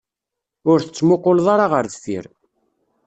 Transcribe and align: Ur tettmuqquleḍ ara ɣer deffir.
Ur 0.71 0.77
tettmuqquleḍ 0.81 1.47
ara 1.53 1.65
ɣer 1.73 1.85
deffir. 1.93 2.25